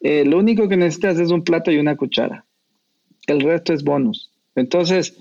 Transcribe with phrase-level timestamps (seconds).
[0.00, 2.44] eh, lo único que necesitas es un plato y una cuchara.
[3.26, 4.30] El resto es bonus.
[4.54, 5.16] Entonces,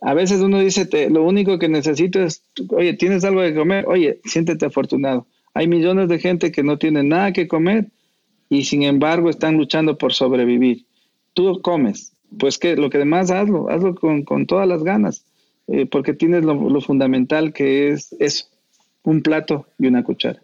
[0.00, 3.86] a veces uno dice, lo único que necesito es, oye, ¿tienes algo de comer?
[3.88, 5.26] Oye, siéntete afortunado.
[5.54, 7.86] Hay millones de gente que no tienen nada que comer
[8.50, 10.84] y sin embargo están luchando por sobrevivir.
[11.32, 15.24] Tú comes, pues que lo que demás hazlo, hazlo con, todas las ganas,
[15.68, 18.46] eh, porque tienes lo, lo fundamental que es eso,
[19.04, 20.43] un plato y una cuchara.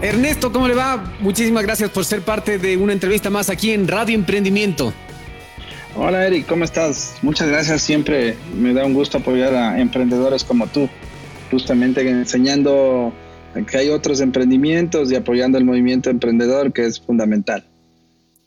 [0.00, 1.12] Ernesto, ¿cómo le va?
[1.18, 4.92] Muchísimas gracias por ser parte de una entrevista más aquí en Radio Emprendimiento.
[5.96, 7.16] Hola Eric, ¿cómo estás?
[7.22, 10.88] Muchas gracias, siempre me da un gusto apoyar a emprendedores como tú,
[11.50, 13.12] justamente enseñando
[13.66, 17.66] que hay otros emprendimientos y apoyando el movimiento emprendedor que es fundamental.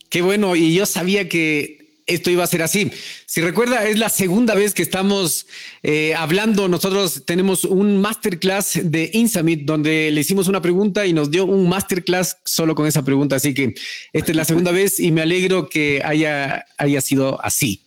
[0.10, 1.81] Qué bueno, y yo sabía que
[2.14, 2.92] esto iba a ser así.
[3.26, 5.48] Si recuerda, es la segunda vez que estamos
[5.84, 6.68] eh, hablando.
[6.68, 11.70] Nosotros tenemos un masterclass de Insamit donde le hicimos una pregunta y nos dio un
[11.70, 13.36] masterclass solo con esa pregunta.
[13.36, 13.74] Así que
[14.14, 17.82] esta es la segunda vez y me alegro que haya, haya sido así.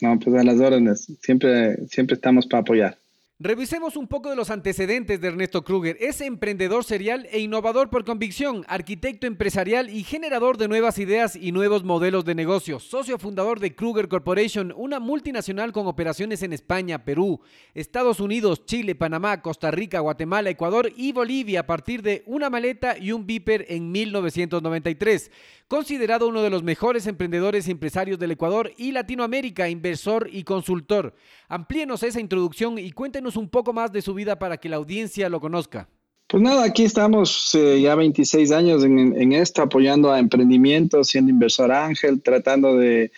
[0.00, 1.06] No, pues a las órdenes.
[1.22, 3.03] Siempre, siempre estamos para apoyar.
[3.44, 5.98] Revisemos un poco de los antecedentes de Ernesto Kruger.
[6.00, 11.52] Es emprendedor serial e innovador por convicción, arquitecto empresarial y generador de nuevas ideas y
[11.52, 12.80] nuevos modelos de negocio.
[12.80, 17.42] Socio fundador de Kruger Corporation, una multinacional con operaciones en España, Perú,
[17.74, 22.96] Estados Unidos, Chile, Panamá, Costa Rica, Guatemala, Ecuador y Bolivia a partir de una maleta
[22.96, 25.30] y un viper en 1993.
[25.68, 31.14] Considerado uno de los mejores emprendedores y empresarios del Ecuador y Latinoamérica, inversor y consultor.
[31.48, 35.28] Amplíenos esa introducción y cuéntenos un poco más de su vida para que la audiencia
[35.28, 35.88] lo conozca.
[36.26, 41.70] Pues nada, aquí estamos eh, ya 26 años en, esto, apoyando a emprendimientos, siendo inversor
[41.70, 43.10] ángel, tratando de,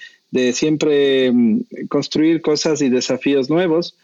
[0.52, 3.96] siempre mm, construir cosas y desafíos nuevos.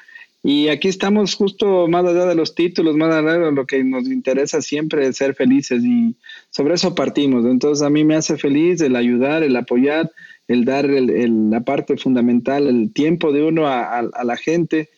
[0.44, 4.06] Y aquí estamos justo más allá de los títulos, más allá de lo que nos
[4.06, 6.16] interesa siempre es ser felices y
[6.50, 7.44] sobre eso partimos.
[7.44, 10.10] Entonces a mí me hace feliz el ayudar, el apoyar,
[10.48, 14.90] el dar la parte fundamental, el tiempo de uno a, la gente.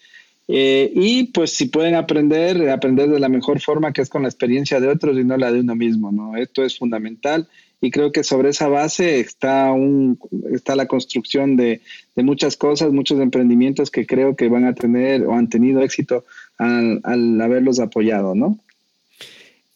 [0.46, 4.28] Eh, y pues si pueden aprender, aprender de la mejor forma que es con la
[4.28, 6.36] experiencia de otros y no la de uno mismo, ¿no?
[6.36, 7.48] Esto es fundamental
[7.80, 10.18] y creo que sobre esa base está, un,
[10.52, 11.80] está la construcción de,
[12.16, 16.24] muchas cosas, muchos emprendimientos que creo que van a tener o han tenido éxito
[16.58, 18.58] al, al haberlos apoyado, ¿no?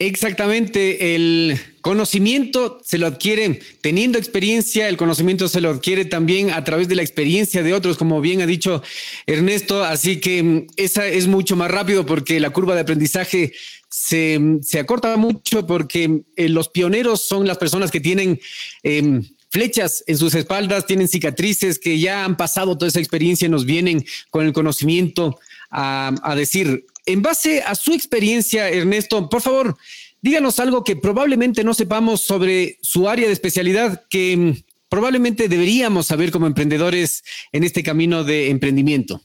[0.00, 6.62] Exactamente, el conocimiento se lo adquiere teniendo experiencia, el conocimiento se lo adquiere también a
[6.62, 8.80] través de la experiencia de otros, como bien ha dicho
[9.26, 13.52] Ernesto, así que mm, esa es mucho más rápido porque la curva de aprendizaje
[13.90, 18.40] se, se acorta mucho porque eh, los pioneros son las personas que tienen...
[18.82, 23.48] Em, flechas en sus espaldas, tienen cicatrices que ya han pasado toda esa experiencia y
[23.48, 25.38] nos vienen con el conocimiento
[25.70, 29.76] a, a decir, en base a su experiencia, Ernesto, por favor,
[30.20, 34.52] díganos algo que probablemente no sepamos sobre su área de especialidad que mm,
[34.90, 39.22] probablemente deberíamos saber como emprendedores en este camino de emprendimiento.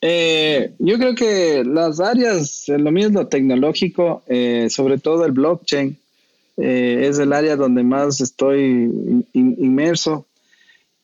[0.00, 5.32] Eh, yo creo que las áreas, lo mío es lo tecnológico, eh, sobre todo el
[5.32, 5.98] blockchain,
[6.58, 10.26] eh, es el área donde más estoy inmerso.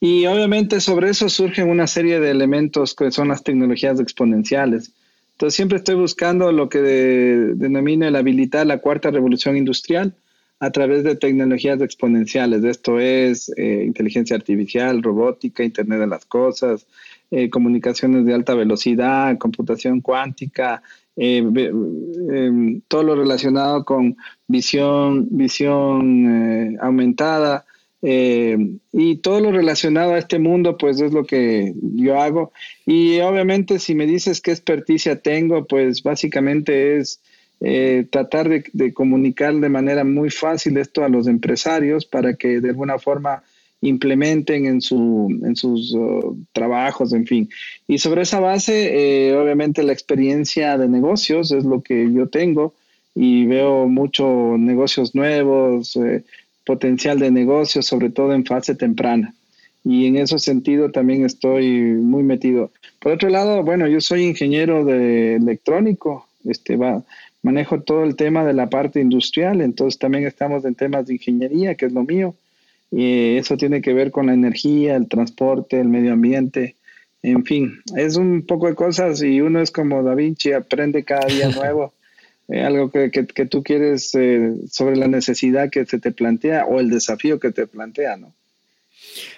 [0.00, 4.92] Y obviamente sobre eso surgen una serie de elementos que son las tecnologías exponenciales.
[5.40, 10.12] Entonces siempre estoy buscando lo que denomina el habilitar la cuarta revolución industrial
[10.58, 12.62] a través de tecnologías exponenciales.
[12.62, 16.86] Esto es eh, inteligencia artificial, robótica, Internet de las Cosas,
[17.30, 20.82] eh, comunicaciones de alta velocidad, computación cuántica,
[21.16, 27.64] eh, em, todo lo relacionado con visión, visión aumentada,
[28.02, 28.56] Eh,
[28.92, 32.52] y todo lo relacionado a este mundo, pues es lo que yo hago.
[32.86, 37.20] Y obviamente si me dices qué experticia tengo, pues básicamente es
[37.60, 42.70] eh, tratar de, comunicar de manera muy fácil esto a los empresarios para que de
[42.70, 43.42] alguna forma
[43.82, 47.48] implementen en, su, en sus uh, trabajos, en fin.
[47.86, 52.74] Y sobre esa base, eh, obviamente la experiencia de negocios es lo que yo tengo
[53.14, 55.98] y veo muchos negocios nuevos,
[56.64, 59.34] potencial de negocio, sobre todo en fase temprana.
[59.84, 62.70] Y en ese sentido también estoy muy metido.
[63.00, 67.02] Por otro lado, bueno, yo soy ingeniero de electrónico, este, va,
[67.42, 71.74] manejo todo el tema de la parte industrial, entonces también estamos en temas de ingeniería,
[71.74, 72.34] que es lo mío.
[72.90, 76.74] Y eso tiene que ver con la energía, el transporte, el medio ambiente,
[77.22, 81.26] en fin, es un poco de cosas y uno es como Da Vinci, aprende cada
[81.26, 81.92] día nuevo.
[82.50, 86.80] Eh, algo que, que, tú quieres eh, sobre la necesidad que se te plantea o
[86.80, 88.34] el desafío que te plantea, ¿no?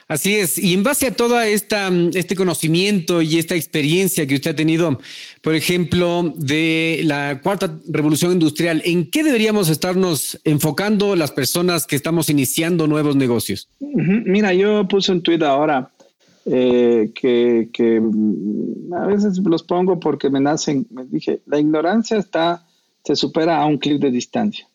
[0.09, 4.56] Así es, y en base a todo este conocimiento y esta experiencia que usted ha
[4.56, 5.00] tenido,
[5.41, 11.97] por ejemplo, de la cuarta revolución industrial, ¿en qué deberíamos estarnos enfocando las personas que
[11.97, 13.69] estamos iniciando nuevos negocios?
[13.81, 15.91] Mira, yo puse un tuit ahora
[16.44, 22.19] eh, que, que, mm, a veces los pongo porque me nacen, me dije, la ignorancia
[22.19, 22.67] está
[23.04, 24.66] se supera a un clic de distancia.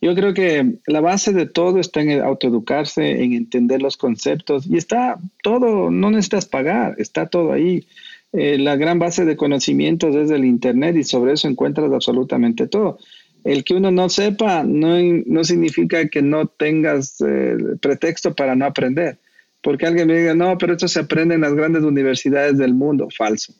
[0.00, 4.76] Yo creo que la base de todo está en autoeducarse, en entender los conceptos y
[4.76, 7.84] está todo, no necesitas pagar, está todo ahí.
[8.32, 12.98] Eh, la gran base de conocimientos es el Internet y sobre eso encuentras absolutamente todo.
[13.42, 18.66] El que uno no sepa no, no significa que no tengas eh, pretexto para no
[18.66, 19.18] aprender.
[19.62, 23.08] Porque alguien me diga, no, pero esto se aprende en las grandes universidades del mundo.
[23.16, 23.52] Falso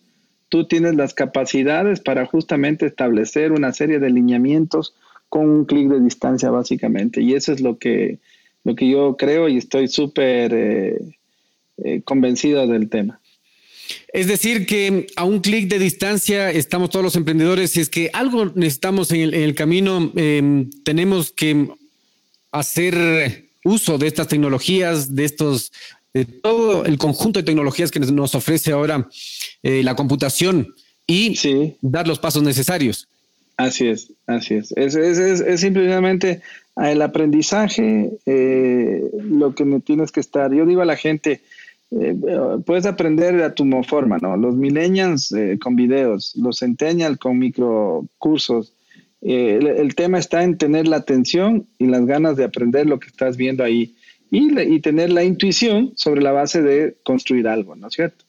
[0.48, 4.94] tú tienes las capacidades para justamente establecer una serie de lineamientos
[5.28, 7.20] con un clic de distancia básicamente.
[7.20, 8.18] Y eso es lo que,
[8.64, 10.98] lo que yo creo y estoy súper eh,
[11.84, 13.20] eh, convencido del tema.
[14.12, 17.70] Es decir, que a un clic de distancia estamos todos los emprendedores.
[17.70, 21.68] Si es que algo necesitamos en el, camino, em, tenemos que
[22.52, 25.72] hacer uso de estas tecnologías, de estos,
[26.12, 29.08] de todo el conjunto de tecnologías que nos ofrece ahora
[29.62, 30.74] eh, la computación
[31.06, 31.36] y
[31.80, 33.08] dar los pasos necesarios.
[33.56, 34.72] Así es, así es.
[34.76, 36.42] Es, es, simplemente
[36.76, 40.52] el aprendizaje eh, lo que me tienes que estar.
[40.52, 41.40] Yo digo a la gente,
[41.90, 42.14] eh,
[42.64, 44.36] puedes aprender a tu forma, ¿no?
[44.36, 48.74] Los millennials con videos, los centennials con microcursos.
[49.20, 53.08] El, el, tema está en tener la atención y las ganas de aprender lo que
[53.08, 53.96] estás viendo ahí
[54.30, 58.27] y, y tener la intuición sobre la base de construir algo, ¿no es cierto?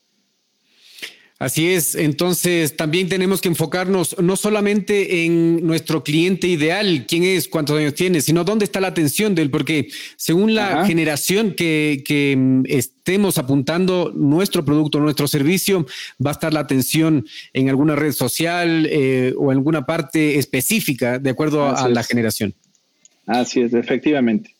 [1.39, 7.47] Así es, entonces también tenemos que enfocarnos no solamente en nuestro cliente ideal, quién es,
[7.47, 9.87] cuántos años tiene, sino dónde está la atención de él, porque
[10.17, 15.85] según la generación que, mm, estemos apuntando nuestro producto, nuestro servicio,
[16.23, 21.19] va a estar la atención en alguna red social eh, o en alguna parte específica
[21.19, 22.53] de acuerdo a la generación.
[23.25, 24.58] Así es, efectivamente.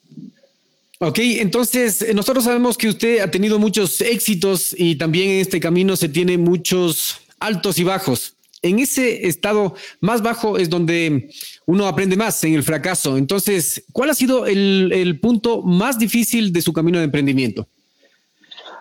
[1.02, 5.62] Ok, entonces eh, nosotros sabemos que usted ha tenido muchos éxitos y también en este
[5.62, 8.36] camino se tiene muchos altos y bajos.
[8.62, 11.30] En ese estado más bajo es donde
[11.66, 13.16] uno aprende más en el fracaso.
[13.16, 17.66] Entonces, ¿cuál ha sido el, punto más difícil de su camino de emprendimiento?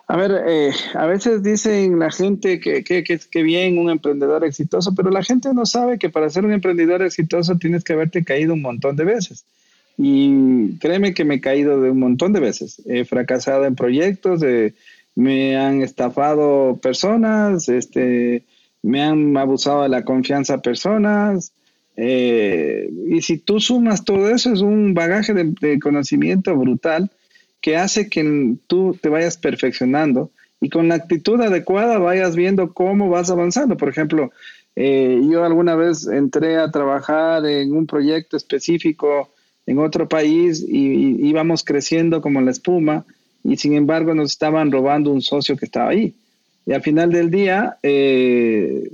[0.09, 4.93] A ver, eh, a veces dicen la gente que, que, que, bien un emprendedor exitoso,
[4.93, 8.55] pero la gente no sabe que para ser un emprendedor exitoso tienes que haberte caído
[8.55, 9.44] un montón de veces.
[9.98, 12.81] Y créeme que me he caído de un montón de veces.
[12.86, 14.43] He fracasado en proyectos,
[15.17, 18.44] me han estafado personas, este,
[18.82, 21.52] me han abusado de la confianza personas.
[21.96, 27.10] Eh, y si tú sumas todo eso, es un bagaje de, conocimiento brutal
[27.60, 33.08] que hace que tú te vayas perfeccionando y con la actitud adecuada vayas viendo cómo
[33.08, 33.76] vas avanzando.
[33.76, 34.31] Por ejemplo,
[34.76, 39.31] eh, yo alguna vez entré a trabajar en un proyecto específico
[39.69, 43.05] en otro país y, íbamos creciendo como la espuma
[43.44, 46.15] y sin embargo nos estaban robando un socio que estaba ahí.
[46.67, 48.91] Y al final del día, eh,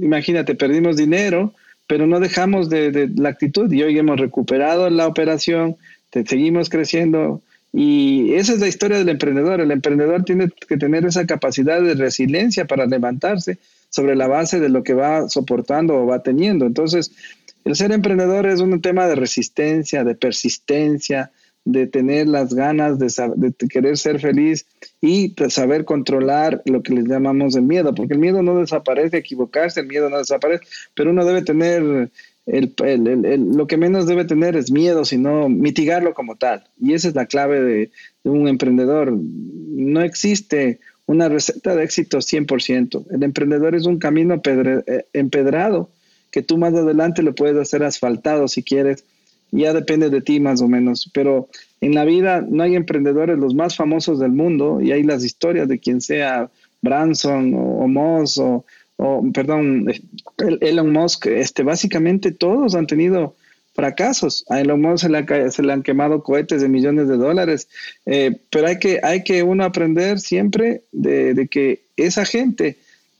[0.00, 1.52] imagínate, perdimos dinero,
[1.88, 5.76] pero no dejamos de, la actitud y hoy hemos recuperado la operación,
[6.26, 7.42] seguimos creciendo.
[7.72, 9.60] Y esa es la historia del emprendedor.
[9.60, 13.58] El emprendedor tiene que tener esa capacidad de resiliencia para levantarse
[13.90, 16.66] sobre la base de lo que va soportando o va teniendo.
[16.66, 17.12] Entonces,
[17.68, 21.32] el ser emprendedor es un tema de resistencia, de persistencia,
[21.66, 24.64] de tener las ganas de, querer ser feliz
[25.02, 29.18] y de saber controlar lo que les llamamos el miedo, porque el miedo no desaparece,
[29.18, 32.10] equivocarse, el miedo no desaparece, pero uno debe tener
[32.46, 36.64] lo que menos debe tener es miedo, sino mitigarlo como tal.
[36.80, 37.90] Y esa es la clave de,
[38.22, 39.12] un emprendedor.
[39.12, 43.08] No existe una receta de éxito 100%.
[43.10, 45.90] El emprendedor es un camino eh, empedrado
[46.30, 49.04] que tú más adelante lo puedes hacer asfaltado si quieres.
[49.50, 51.10] Ya depende de ti más o menos.
[51.14, 51.48] Pero
[51.80, 55.68] en la vida no hay emprendedores los más famosos del mundo y hay las historias
[55.68, 56.50] de quien sea
[56.82, 58.64] Branson o, o Moss o,
[58.98, 59.86] o perdón,
[60.60, 63.36] Elon Musk, este, básicamente todos han tenido
[63.72, 64.44] fracasos.
[64.48, 65.06] A Elon Musk
[65.50, 67.68] se le, han quemado cohetes de millones de dólares,
[68.06, 72.76] eh, pero hay que, hay que uno aprender siempre de, que esa gente,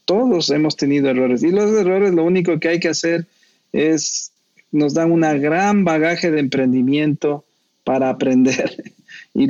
[0.09, 3.27] todos hemos tenido errores y los errores lo único que hay que hacer
[3.71, 4.31] es,
[4.71, 7.45] nos dan una gran bagaje de emprendimiento
[7.83, 8.75] para aprender
[9.35, 9.45] y,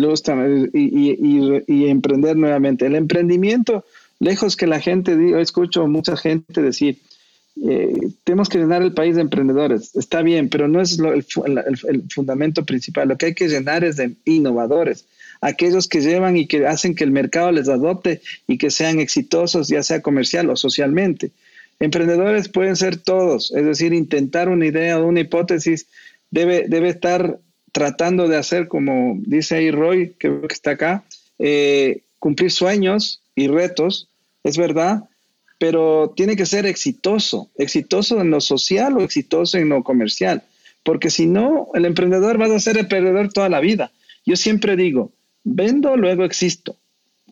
[1.65, 2.87] y, emprender nuevamente.
[2.87, 3.85] El emprendimiento
[4.19, 6.97] lejos que la gente diga, escucho mucha gente decir,
[7.65, 9.95] eh, tenemos que llenar el país de emprendedores.
[9.95, 13.07] Está bien, pero no es el, fundamento principal.
[13.07, 15.05] Lo que hay que llenar es de innovadores,
[15.41, 19.67] aquellos que llevan y que hacen que el mercado les adopte y que sean exitosos,
[19.67, 21.31] ya sea comercial o socialmente.
[21.79, 25.87] Emprendedores pueden ser todos, es decir, intentar una idea o una hipótesis
[26.29, 27.39] debe, debe estar
[27.71, 31.03] tratando de hacer, como dice ahí Roy, que está acá,
[31.37, 34.09] eh, cumplir sueños y retos
[34.43, 35.03] es verdad,
[35.57, 40.43] pero tiene que ser exitoso, exitoso en lo social o exitoso en lo comercial,
[40.83, 43.91] porque si no, el emprendedor va a ser el perdedor toda la vida.
[44.25, 45.11] Yo siempre digo,
[45.55, 46.75] vendo, luego existo.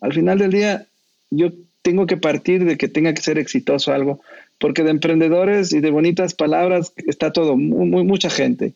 [0.02, 0.86] Al final del día,
[1.30, 4.22] yo tengo que partir de que tenga que ser exitoso algo,
[4.60, 8.74] porque de emprendedores y de bonitas palabras está todo, muy, mucha gente,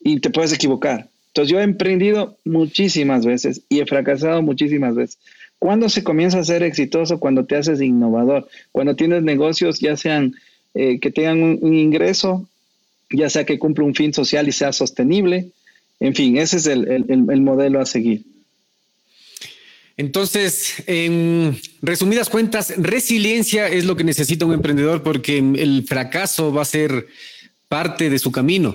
[0.00, 1.08] y te puedes equivocar.
[1.28, 5.18] Entonces yo he emprendido muchísimas veces y he fracasado muchísimas veces.
[5.58, 7.20] ¿Cuándo se comienza a ser exitoso?
[7.20, 10.34] Cuando te haces innovador, cuando tienes negocios ya sean
[10.74, 12.48] eh, que tengan un, ingreso,
[13.10, 15.50] ya sea que cumpla un fin social y sea sostenible.
[16.00, 18.24] En fin, ese es el, modelo a seguir.
[20.02, 26.62] Entonces, en resumidas cuentas, resiliencia es lo que necesita un emprendedor porque el fracaso va
[26.62, 27.06] a ser
[27.68, 28.74] parte de su camino.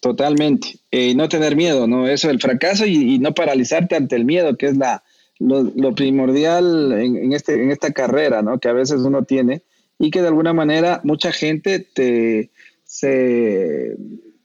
[0.00, 0.78] Totalmente.
[0.90, 2.08] Eh, no tener miedo, ¿no?
[2.08, 5.02] Eso, el fracaso y, no paralizarte ante el miedo, que es la,
[5.38, 8.58] lo, primordial en, este, en esta carrera, ¿no?
[8.58, 9.60] Que a veces uno tiene
[9.98, 12.50] y que de alguna manera mucha gente te,
[12.84, 13.98] se,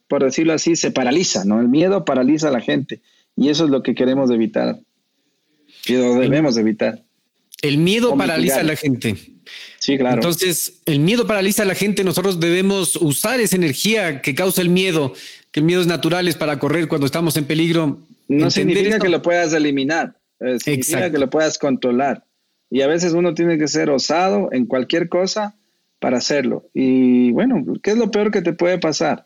[0.10, 1.62] por decirlo así, se paraliza, ¿no?
[1.62, 3.00] El miedo paraliza a la gente
[3.38, 4.82] y eso es lo que queremos evitar.
[5.89, 7.03] Lo debemos evitar.
[7.62, 9.15] El miedo paraliza a la gente.
[9.79, 10.15] Sí, claro.
[10.15, 12.03] Entonces, el miedo paraliza a la gente.
[12.03, 15.13] Nosotros debemos usar esa energía que causa el miedo,
[15.51, 18.00] que el miedo es natural, es para correr cuando estamos en peligro.
[18.27, 20.15] No significa que lo puedas eliminar.
[20.39, 22.24] Eh, significa que lo puedas controlar.
[22.70, 25.56] Y a veces uno tiene que ser osado en cualquier cosa
[26.00, 26.70] para hacerlo.
[26.74, 29.25] Y bueno, ¿qué es lo peor que te puede pasar?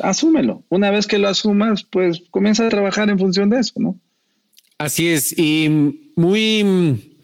[0.00, 0.64] Asúmelo.
[0.68, 3.98] Una vez que lo asumas, pues comienza a trabajar en función de eso, ¿no?
[4.80, 5.38] Así es.
[5.38, 5.68] Y
[6.16, 7.18] muy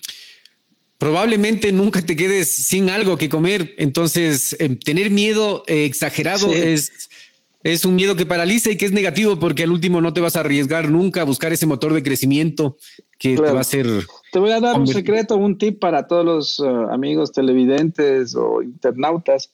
[0.99, 3.75] probablemente nunca te quedes sin algo que comer.
[3.79, 7.09] Entonces, em, tener miedo eh, exagerado es
[7.63, 10.37] es un miedo que paraliza y que es negativo porque al último no te vas
[10.37, 12.77] a arriesgar nunca a buscar ese motor de crecimiento
[13.19, 13.87] que te va a hacer.
[14.31, 18.63] Te voy a dar un secreto, un tip para todos los uh, amigos televidentes o
[18.63, 19.51] internautas.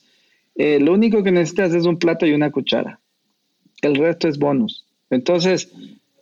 [0.56, 3.00] Eh, lo único que necesitas es un plato y una cuchara.
[3.80, 4.84] El resto es bonus.
[5.08, 5.70] Entonces,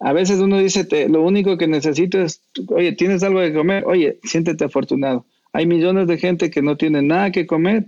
[0.00, 3.84] a veces uno dice, lo único que necesito es, oye, ¿tienes algo de comer?
[3.86, 5.26] Oye, siéntete afortunado.
[5.52, 7.86] Hay millones de gente que no tienen nada que comer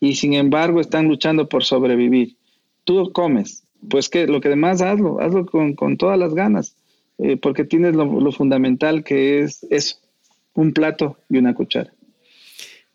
[0.00, 2.36] y sin embargo están luchando por sobrevivir
[2.84, 6.76] tú comes, pues que lo que demás hazlo, hazlo con, todas las ganas,
[7.18, 9.96] eh, porque tienes lo, fundamental que es eso,
[10.54, 11.92] un plato y una cuchara.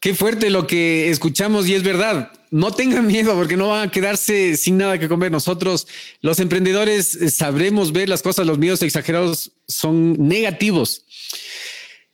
[0.08, 2.32] Qué fuerte lo que escuchamos y es verdad.
[2.50, 5.34] No tengan miedo porque no van a quedarse sin nada que comer.
[5.34, 5.86] Nosotros,
[6.22, 8.48] los emprendedores, sabremos ver las cosas.
[8.48, 11.04] Los miedos exagerados son negativos.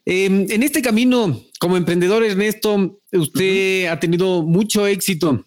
[0.05, 5.45] Em, en este camino, como emprendedor, Ernesto, usted ha tenido mucho éxito.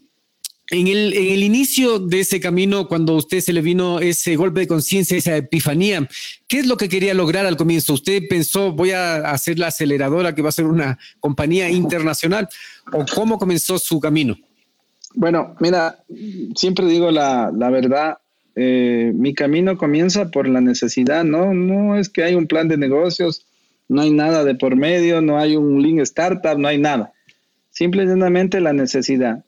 [0.70, 4.34] En el, en el, inicio de ese camino, cuando a usted se le vino ese
[4.34, 6.08] golpe de conciencia, esa epifanía,
[6.48, 7.92] ¿qué es lo que quería lograr al comienzo?
[7.92, 12.48] ¿Usted pensó, voy a hacer la aceleradora que va a ser una compañía internacional?
[12.92, 14.36] ¿O cómo comenzó su camino?
[15.14, 16.00] Bueno, mira,
[16.56, 18.18] siempre digo la, la verdad,
[18.56, 21.54] eh, mi camino comienza por la necesidad, ¿no?
[21.54, 23.46] No es que hay un plan de negocios,
[23.88, 27.12] no hay nada de por medio, no hay un link startup, no hay nada.
[27.70, 29.45] Simplemente la necesidad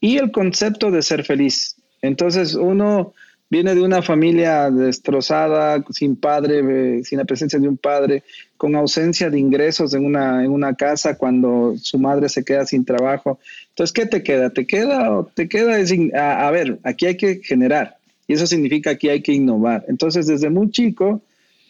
[0.00, 1.76] y el concepto de ser feliz.
[2.02, 3.12] Entonces uno
[3.50, 8.22] viene de una familia destrozada, sin padre, sin la presencia de un padre,
[8.56, 12.84] con ausencia de ingresos en una, en una casa cuando su madre se queda sin
[12.84, 13.40] trabajo.
[13.70, 14.50] Entonces, ¿qué te queda?
[14.50, 15.76] ¿Te queda te queda?
[16.14, 17.96] A, a ver, aquí hay que generar
[18.28, 19.84] y eso significa que hay que innovar.
[19.88, 21.20] Entonces, desde muy chico,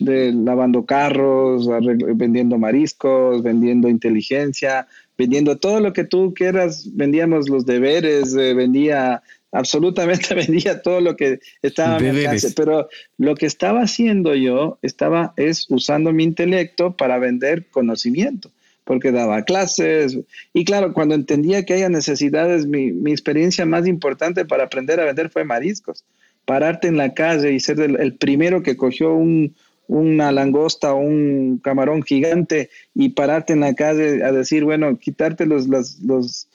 [0.01, 1.69] de lavando carros,
[2.17, 4.87] vendiendo mariscos, vendiendo inteligencia,
[5.21, 9.23] vendiendo todo lo que tú quieras, vendíamos los deberes, eh, vendía
[9.53, 14.79] absolutamente vendía todo lo que estaba a mi alcance, pero lo que estaba haciendo yo
[14.81, 18.50] estaba es usando mi intelecto para vender conocimiento,
[18.85, 20.19] porque daba clases
[20.55, 25.05] y claro, cuando entendía que haya necesidades, mi, mi experiencia más importante para aprender a
[25.05, 26.03] vender fue mariscos,
[26.47, 29.55] pararte en la calle y ser el primero que cogió un,
[29.91, 35.47] una langosta o un camarón gigante y pararte en la calle a decir, bueno, quitarte
[35.47, 36.47] los, los,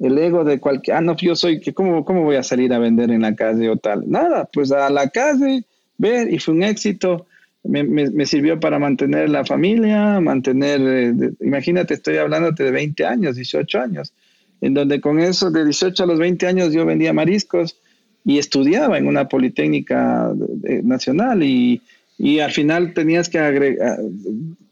[0.00, 3.10] el ego de cualquier, ah, no, yo soy, ¿cómo, ¿cómo voy a salir a vender
[3.10, 4.04] en la calle o tal?
[4.06, 5.64] Nada, pues a la calle,
[5.96, 7.26] ver, y fue un éxito.
[7.62, 13.36] Me, me, sirvió para mantener la familia, mantener, eh, imagínate, estoy hablándote de 20 años,
[13.36, 14.12] 18 años,
[14.60, 17.78] en donde con eso de 18 a los 20 años yo vendía mariscos
[18.26, 20.30] y estudiaba en una politécnica
[20.82, 21.80] nacional y,
[22.18, 23.98] y al final tenías que agregar,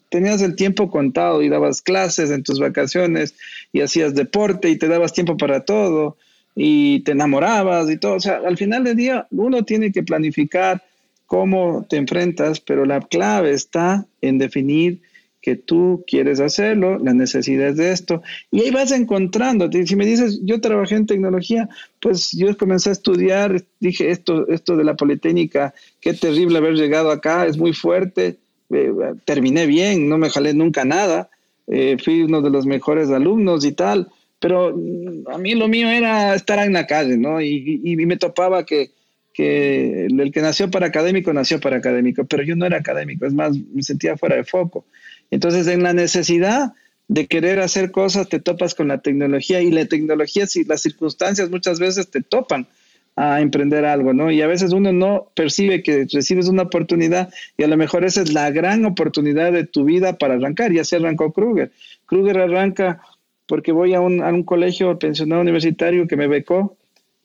[0.08, 3.34] tenías el tiempo contado y dabas clases en tus vacaciones
[3.72, 6.16] y hacías deporte y te dabas tiempo para todo
[6.54, 8.14] y te enamorabas y todo.
[8.14, 10.82] O sea, al final del día uno tiene que planificar
[11.26, 15.00] cómo te enfrentas, pero la clave está en definir
[15.42, 18.22] que tú quieres hacerlo, la necesidad de esto,
[18.52, 19.68] y ahí vas encontrando.
[19.70, 21.68] Si me dices, yo trabajé en tecnología,
[22.00, 27.11] pues yo comencé a estudiar, dije, esto, esto de la Politécnica, qué terrible haber llegado
[27.11, 28.38] acá, es muy fuerte,
[28.70, 28.92] eh,
[29.25, 31.28] terminé bien, no me jalé nunca nada,
[31.66, 34.08] eh, fui uno de los mejores alumnos y tal,
[34.38, 37.42] pero mm, a mí lo mío era estar en la calle, ¿no?
[37.42, 38.92] Y, me topaba que
[39.34, 43.56] el que nació para académico nació para académico, pero yo no era académico, es más,
[43.72, 44.84] me sentía fuera de foco.
[45.32, 46.74] Entonces, en la necesidad
[47.08, 51.50] de querer hacer cosas, te topas con la tecnología y la tecnología, si las circunstancias
[51.50, 52.68] muchas veces te topan
[53.16, 54.30] a emprender algo, ¿no?
[54.30, 58.20] Y a veces uno no percibe que recibes una oportunidad y a lo mejor esa
[58.20, 60.70] es la gran oportunidad de tu vida para arrancar.
[60.72, 61.72] Y así arrancó Kruger.
[62.04, 63.00] Kruger arranca
[63.46, 66.76] porque voy a un, a un colegio pensionado universitario que me becó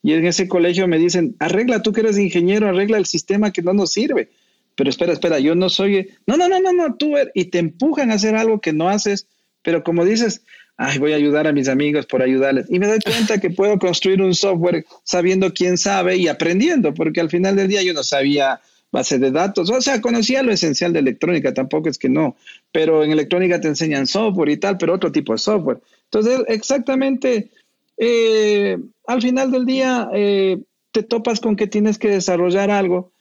[0.02, 3.62] y en ese colegio me dicen, arregla, tú que eres ingeniero, arregla el sistema que
[3.62, 4.30] no nos sirve
[4.78, 8.12] pero espera, espera, yo no soy, no, no, no, no, no, tú, y te empujan
[8.12, 9.28] a hacer algo que no haces,
[9.64, 10.44] pero como dices,
[10.78, 12.68] ay, voy a ayudar a mis amigos por ayudarles.
[12.70, 17.20] Y me doy cuenta que puedo construir un software sabiendo quién sabe y aprendiendo, porque
[17.20, 18.62] al final del día yo no sabía
[18.92, 22.38] base de datos, o sea, conocía lo esencial de electrónica, tampoco es que no,
[22.72, 25.80] pero en electrónica te enseñan software y tal, pero otro tipo de software.
[26.04, 27.50] Entonces, exactamente,
[27.98, 30.60] eh, al final del día eh,
[30.92, 33.12] te topas con que tienes que desarrollar algo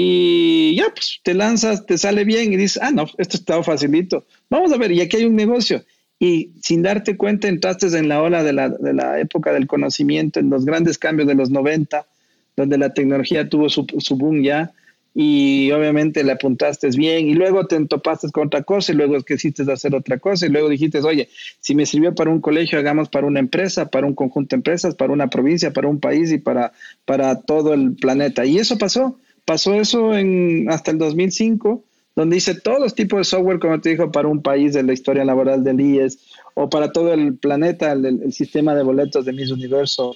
[0.00, 4.24] y ya, pues te lanzas, te sale bien y dices, ah, no, esto está facilito.
[4.48, 5.82] Vamos a ver, y aquí hay un negocio.
[6.20, 10.38] Y sin darte cuenta, entraste en la ola de la, de la época del conocimiento,
[10.38, 12.06] en los grandes cambios de los 90,
[12.54, 14.72] donde la tecnología tuvo su, su boom ya,
[15.16, 19.64] y obviamente le apuntaste bien, y luego te topaste con otra cosa, y luego quisiste
[19.68, 23.26] hacer otra cosa, y luego dijiste, oye, si me sirvió para un colegio, hagamos para
[23.26, 26.72] una empresa, para un conjunto de empresas, para una provincia, para un país y para,
[27.04, 28.46] para todo el planeta.
[28.46, 31.82] Y eso pasó Pasó eso en, hasta el 2005,
[32.14, 34.92] donde hice todos los tipos de software, como te dijo, para un país de la
[34.92, 36.18] historia laboral del IES
[36.52, 40.14] o para todo el planeta, el, sistema de boletos de Miss Universo.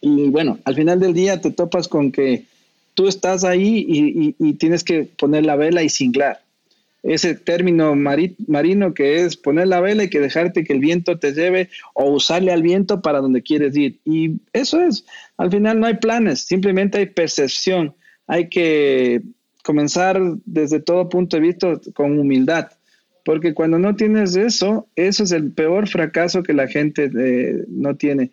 [0.00, 2.44] Y bueno, al final del día te topas con que
[2.94, 3.84] tú estás ahí
[4.38, 6.40] y, tienes que poner la vela y singlar.
[7.02, 11.32] Ese término marino que es poner la vela y que dejarte que el viento te
[11.32, 13.98] lleve o usarle al viento para donde quieres ir.
[14.04, 15.04] Y eso es,
[15.38, 17.92] al final no hay planes, simplemente hay percepción
[18.26, 19.22] hay que
[19.62, 22.68] comenzar desde todo punto de vista con humildad,
[23.24, 27.96] porque cuando no tienes eso, eso es el peor fracaso que la gente eh, no
[27.96, 28.30] tiene.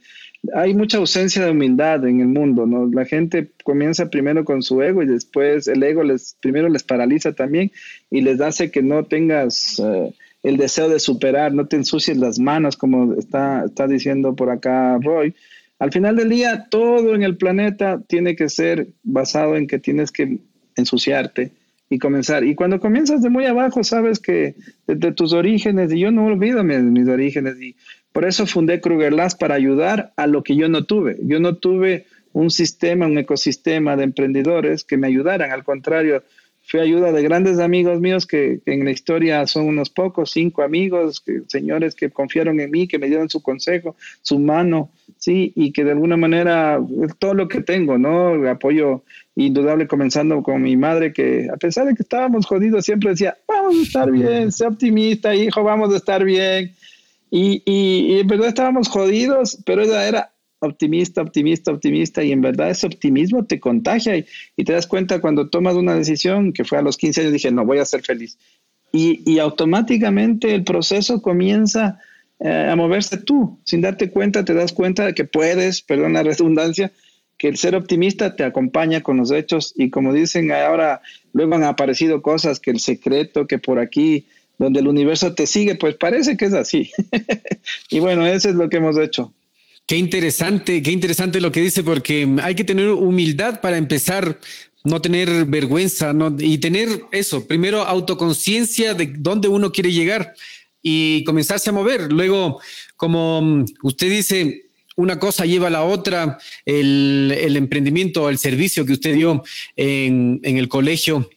[0.56, 2.88] Hay mucha ausencia de humildad en el mundo, ¿no?
[2.88, 7.34] La gente comienza primero con su ego y después el ego les primero les paraliza
[7.34, 7.72] también
[8.10, 12.40] y les hace que no tengas eh, el deseo de superar, no te ensucies las
[12.40, 15.36] manos, como está, está diciendo por acá Roy,
[15.82, 20.12] al final del día, todo en el planeta tiene que ser basado en que tienes
[20.12, 20.38] que
[20.76, 21.54] ensuciarte
[21.90, 22.44] y comenzar.
[22.44, 24.54] Y cuando comienzas de muy abajo, sabes que
[24.86, 27.76] desde tus orígenes, y yo no olvido mis, orígenes, y
[28.14, 31.18] por eso fundé Kruger Labs para ayudar a lo que yo no tuve.
[31.24, 35.50] Yo no tuve un sistema, un ecosistema de emprendedores que me ayudaran.
[35.50, 36.22] Al contrario,
[36.62, 41.24] fui ayuda de grandes amigos míos que, en la historia son unos pocos, cinco amigos,
[41.48, 44.92] señores que confiaron en mí, que me dieron su consejo, su mano,
[45.22, 45.54] ¿sí?
[45.56, 46.80] Y que de alguna manera
[47.20, 48.50] todo lo que tengo, ¿no?
[48.50, 49.04] apoyo
[49.36, 53.76] indudable comenzando con mi madre, que a pesar de que estábamos jodidos, siempre decía, vamos
[53.78, 56.74] a estar bien, sé optimista, hijo, vamos a estar bien.
[57.30, 62.72] Y, y, en verdad estábamos jodidos, pero ella era optimista, optimista, optimista, y en verdad
[62.72, 64.26] ese optimismo te contagia y,
[64.58, 67.52] y, te das cuenta cuando tomas una decisión, que fue a los 15 años, dije,
[67.52, 68.38] no, voy a ser feliz.
[68.92, 72.00] Y, y automáticamente el proceso comienza
[72.44, 73.60] eh, a moverse tú.
[73.64, 76.92] Sin darte cuenta, te das cuenta de que puedes, perdón la redundancia,
[77.38, 81.02] que el ser optimista te acompaña con los hechos y como dicen ahora,
[81.34, 84.26] luego han aparecido cosas que el secreto, que por aquí,
[84.58, 86.92] donde el universo te sigue, pues parece que es así.
[87.90, 89.32] y bueno, eso es lo que hemos hecho.
[89.86, 94.40] Qué interesante, qué interesante lo que dice, porque hay que tener humildad para empezar,
[94.84, 96.36] no tener vergüenza ¿no?
[96.40, 100.34] y tener eso, primero autoconciencia de dónde uno quiere llegar
[100.82, 102.12] y comenzarse a mover.
[102.12, 102.60] Luego,
[102.96, 104.66] como usted dice,
[104.96, 109.44] una cosa lleva a la otra, el, el emprendimiento, el servicio que usted dio
[109.76, 111.30] en, en el colegio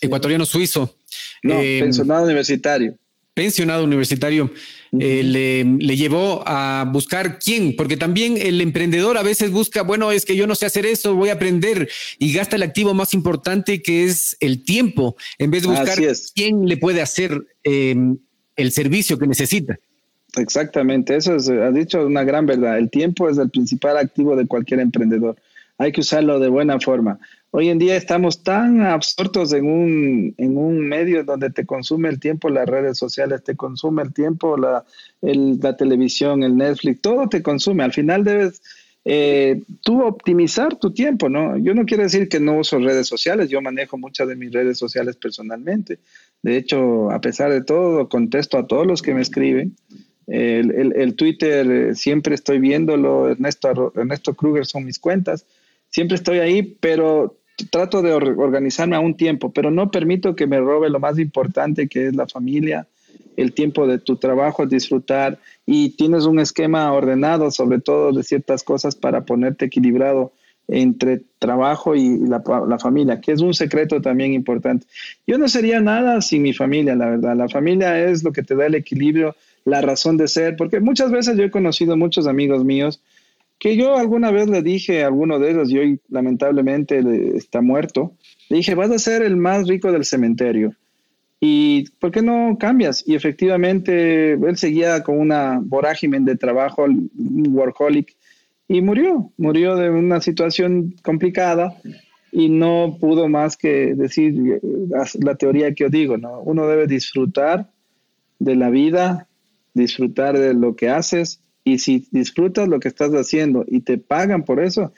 [0.00, 0.96] ecuatoriano suizo.
[1.42, 2.96] No, eh, pensionado universitario.
[3.34, 4.52] Pensionado universitario.
[4.98, 10.12] Eh, le, le, llevó a buscar quién, porque también el emprendedor a veces busca, bueno,
[10.12, 13.14] es que yo no sé hacer eso, voy a aprender y gasta el activo más
[13.14, 15.98] importante que es el tiempo, en vez de buscar
[16.34, 17.96] quién le puede hacer eh,
[18.56, 19.78] el servicio que necesita.
[20.36, 22.78] Exactamente, eso es, has dicho una gran verdad.
[22.78, 25.36] El tiempo es el principal activo de cualquier emprendedor.
[25.78, 27.18] Hay que usarlo de buena forma.
[27.50, 32.18] Hoy en día estamos tan absortos en un, en un medio donde te consume el
[32.18, 34.84] tiempo las redes sociales, te consume el tiempo la,
[35.20, 37.84] la televisión, el Netflix, todo te consume.
[37.84, 38.62] Al final debes
[39.04, 41.58] eh, tú optimizar tu tiempo, ¿no?
[41.58, 44.78] Yo no quiero decir que no uso redes sociales, yo manejo muchas de mis redes
[44.78, 45.98] sociales personalmente,
[46.42, 49.76] de hecho, a pesar de todo, contesto a todos los que me escriben.
[50.26, 55.46] El, Twitter eh, siempre estoy viéndolo, Ernesto, Ernesto Kruger son mis cuentas,
[55.90, 57.36] siempre estoy ahí, pero
[57.70, 61.88] trato de organizarme a un tiempo, pero no permito que me robe lo más importante
[61.88, 62.86] que es la familia,
[63.36, 65.38] el tiempo de tu trabajo, disfrutar.
[65.66, 70.32] Y tienes un esquema ordenado sobre todo de ciertas cosas para ponerte equilibrado
[70.68, 72.42] entre trabajo y la,
[72.78, 74.86] familia, que es un secreto también importante.
[75.26, 77.36] Yo no sería nada sin mi familia, la verdad.
[77.36, 81.10] La familia es lo que te da el equilibrio, la razón de ser, porque muchas
[81.10, 83.02] veces yo he conocido muchos amigos míos
[83.62, 87.00] que yo alguna vez le dije a alguno de ellos, y hoy lamentablemente
[87.36, 88.16] está muerto,
[88.48, 90.74] le dije, vas a ser el más rico del cementerio.
[91.38, 93.04] ¿Y por qué no cambias?
[93.06, 97.10] Y efectivamente él seguía con una vorágine de trabajo, un
[97.50, 98.16] workaholic,
[98.68, 101.76] y murió, murió de una situación complicada
[102.30, 104.60] y no pudo más que decir eh,
[105.20, 106.40] la teoría que yo digo, ¿no?
[106.40, 107.70] Uno debe disfrutar
[108.38, 109.28] de la vida,
[109.74, 114.44] disfrutar de lo que haces y si disfrutas lo que estás haciendo y te pagan
[114.44, 114.92] por eso,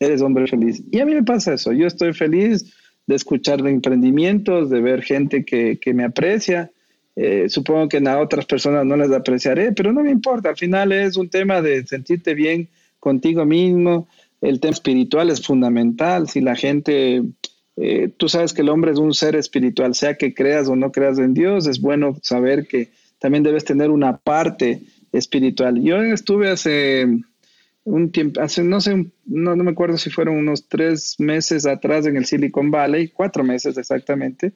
[0.00, 0.82] eres hombre feliz.
[0.90, 2.74] Y a mí me pasa eso, yo estoy feliz
[3.06, 6.70] de escuchar de emprendimientos, de ver gente que, que me aprecia.
[7.16, 10.92] Eh, supongo que a otras personas no les apreciaré, pero no me importa, al final
[10.92, 12.68] es un tema de sentirte bien
[13.00, 14.08] contigo mismo.
[14.40, 16.28] El tema espiritual es fundamental.
[16.28, 17.22] Si la gente,
[17.76, 20.92] eh, tú sabes que el hombre es un ser espiritual, sea que creas o no
[20.92, 24.82] creas en Dios, es bueno saber que también debes tener una parte
[25.12, 25.82] espiritual.
[25.82, 27.06] Yo estuve hace
[27.84, 32.06] un tiempo, hace no sé, no, no me acuerdo si fueron unos tres meses atrás
[32.06, 34.52] en el Silicon Valley, cuatro meses exactamente,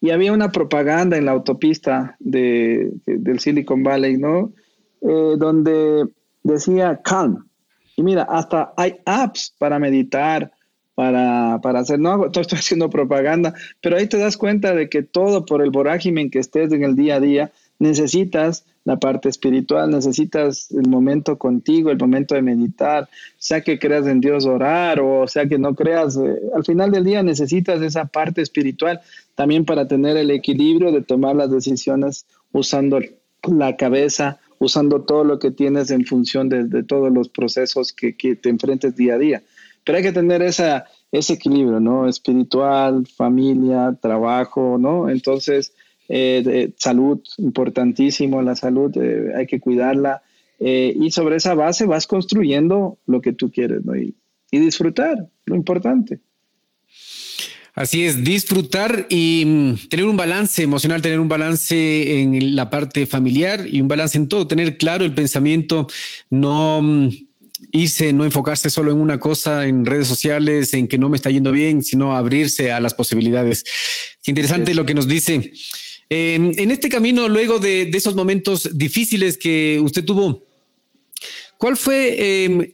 [0.00, 4.52] y había una propaganda en la autopista de, del Silicon Valley, ¿no?
[5.00, 6.08] Eh, donde
[6.42, 7.46] decía calm,
[7.96, 10.52] y mira, hasta hay apps para meditar,
[10.94, 15.44] para, para hacer, no estoy haciendo propaganda, pero ahí te das cuenta de que todo
[15.44, 20.70] por el vorágine que estés en el día a día, necesitas la parte espiritual, necesitas
[20.70, 25.46] el momento contigo, el momento de meditar, sea que creas en Dios orar o sea
[25.46, 29.00] que no creas, eh, al final del día necesitas esa parte espiritual
[29.34, 33.00] también para tener el equilibrio de tomar las decisiones usando
[33.48, 38.48] la cabeza, usando todo lo que tienes en función de, todos los procesos que, te
[38.48, 39.42] enfrentes día a día.
[39.84, 42.08] Pero hay que tener esa, ese equilibrio, ¿no?
[42.08, 45.08] Espiritual, familia, trabajo, ¿no?
[45.08, 45.74] Entonces,
[46.08, 50.22] eh, salud, importantísimo, la salud, eh, hay que cuidarla.
[50.60, 53.96] Eh, y sobre esa base vas construyendo lo que tú quieres, ¿no?
[53.96, 54.14] y
[54.50, 56.20] disfrutar, lo importante.
[57.74, 63.06] Así es, disfrutar y mm, tener un balance emocional, tener un balance en la parte
[63.06, 65.86] familiar y un balance en todo, tener claro el pensamiento,
[66.28, 67.08] no mm,
[67.72, 71.30] irse, no enfocarse solo en una cosa en redes sociales, en que no me está
[71.30, 73.64] yendo bien, sino abrirse a las posibilidades.
[74.22, 75.52] Qué interesante lo que nos dice.
[76.10, 80.42] en este camino, luego de, de esos momentos difíciles que usted tuvo,
[81.62, 82.72] ¿Cuál fue, em,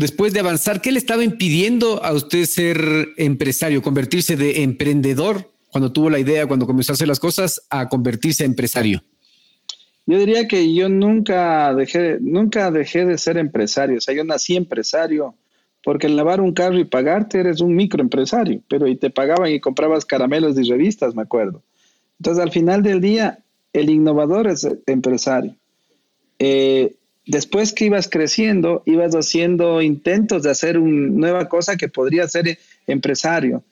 [0.00, 5.92] después de avanzar, qué le estaba impidiendo a usted ser empresario, convertirse de emprendedor cuando
[5.92, 9.02] tuvo la idea, cuando comenzó a hacer las cosas, a convertirse en empresario?
[10.06, 13.98] Yo diría que yo nunca dejé, nunca dejé de ser empresario.
[13.98, 15.34] O sea, yo nací empresario,
[15.84, 19.60] porque el lavar un carro y pagarte eres un microempresario, pero y te pagaban y
[19.60, 21.62] comprabas caramelos y revistas, me acuerdo.
[22.18, 23.40] Entonces, al final del día,
[23.74, 25.54] el innovador es empresario.
[26.38, 26.96] Eh,
[27.30, 32.58] después que ibas creciendo, ibas haciendo intentos de hacer una nueva cosa que podría ser
[32.86, 33.64] empresario.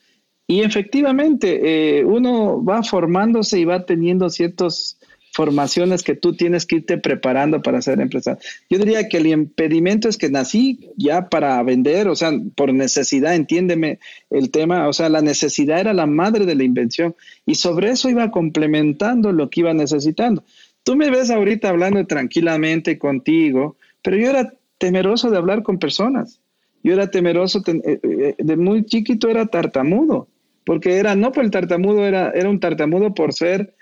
[0.46, 4.98] Y efectivamente, eh, uno va formándose y va teniendo ciertas
[5.38, 8.40] formaciones que tú tienes que irte preparando para ser empresario.
[8.68, 13.34] Yo diría que el impedimento es que nací ya para vender, o sea, por necesidad,
[13.34, 17.14] entiéndeme el tema, o sea, la necesidad era la madre de la invención
[17.46, 20.42] y sobre eso iba complementando lo que iba necesitando.
[20.82, 26.40] Tú me ves ahorita hablando tranquilamente contigo, pero yo era temeroso de hablar con personas.
[26.82, 30.28] Yo era temeroso, eh, eh, de muy chiquito era tartamudo
[30.64, 33.74] porque era, no por el tartamudo, era, era un tartamudo por ser,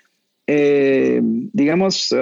[0.47, 2.15] eh, digamos,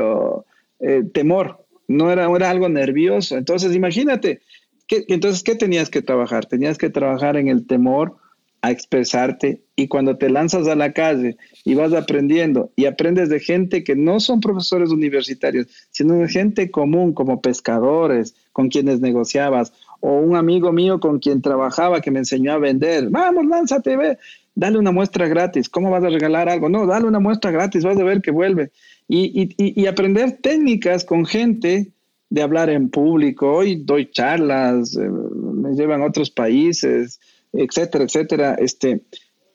[1.12, 3.36] temor, no era, era algo nervioso.
[3.36, 4.40] Entonces, imagínate,
[4.88, 6.46] entonces, ¿qué tenías que trabajar?
[6.46, 8.16] Tenías que trabajar en el temor
[8.64, 13.38] a expresarte y cuando te lanzas a la calle y vas aprendiendo y aprendes de
[13.38, 19.74] gente que no son profesores universitarios, sino de gente común como pescadores con quienes negociabas
[20.00, 24.16] o un amigo mío con quien trabajaba que me enseñó a vender, vamos, lánzate, ve,
[24.54, 25.68] dale una muestra gratis.
[25.68, 26.70] ¿Cómo vas a regalar algo?
[26.70, 28.70] No, dale una muestra gratis, vas a ver que vuelve.
[29.08, 31.92] Y, aprender técnicas con gente
[32.30, 33.56] de hablar en público.
[33.56, 37.20] Hoy doy charlas, eh, me llevan a otros países,
[37.54, 38.54] etcétera, etcétera.
[38.54, 39.02] Este,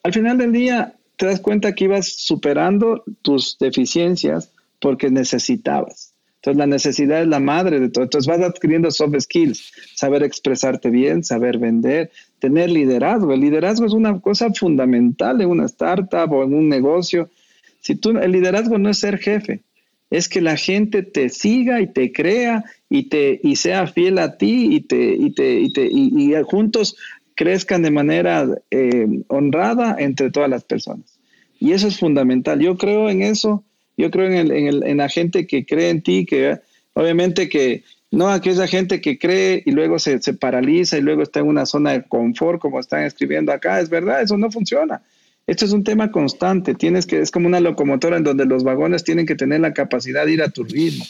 [0.03, 6.13] al final del día te das cuenta que ibas superando tus deficiencias porque necesitabas.
[6.37, 8.05] Entonces la necesidad es la madre de todo.
[8.05, 13.33] Entonces vas adquiriendo soft skills, saber expresarte bien, saber vender, tener liderazgo.
[13.33, 17.29] El liderazgo es una cosa fundamental en una startup o en un negocio.
[17.81, 19.63] Si tú, el liderazgo no es ser jefe,
[20.09, 24.37] es que la gente te siga y te crea y, te, y sea fiel a
[24.37, 26.95] ti y, te, y, te, y, te, y, juntos
[27.39, 31.17] crezcan de manera eh, honrada entre todas las personas.
[31.57, 32.59] Y eso es fundamental.
[32.59, 33.63] Yo creo en eso
[33.95, 36.57] yo creo en, el, en, la gente que cree en ti, que
[36.93, 41.41] obviamente que no aquella gente que cree y luego se, se, paraliza y luego está
[41.41, 43.79] en una zona de confort, como están escribiendo acá.
[43.79, 45.01] Es verdad, eso no funciona.
[45.47, 46.75] Esto es un tema constante.
[46.75, 50.25] Tienes que, es como una locomotora en donde los vagones tienen que tener la capacidad
[50.25, 51.05] de ir a tu ritmo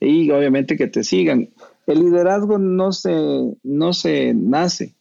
[0.00, 1.48] y obviamente que te sigan.
[1.86, 3.14] El liderazgo no se,
[3.62, 4.92] no se nace,